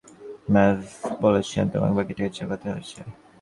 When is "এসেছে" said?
2.71-3.01